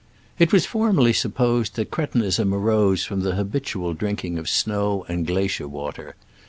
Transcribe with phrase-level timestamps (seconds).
[0.39, 5.05] It was formerly supposed that cre tinism arose from the habitual drink ing of snow
[5.07, 6.15] and glacier water.